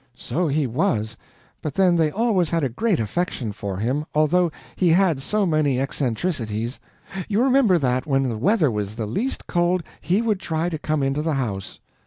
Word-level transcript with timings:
"So 0.17 0.47
he 0.47 0.65
was, 0.65 1.15
but 1.61 1.75
then 1.75 1.95
they 1.95 2.09
always 2.09 2.49
had 2.49 2.63
a 2.63 2.69
great 2.69 2.99
affection 2.99 3.51
for 3.51 3.77
him, 3.77 4.03
although 4.15 4.51
he 4.75 4.89
had 4.89 5.21
so 5.21 5.45
many 5.45 5.79
eccentricities. 5.79 6.79
You 7.27 7.43
remember 7.43 7.77
that 7.77 8.07
when 8.07 8.27
the 8.27 8.37
weather 8.39 8.71
was 8.71 8.95
the 8.95 9.05
least 9.05 9.45
cold, 9.45 9.83
he 10.01 10.19
would 10.23 10.39
try 10.39 10.69
to 10.69 10.79
come 10.79 11.03
into 11.03 11.21
the 11.21 11.35
house." 11.35 11.79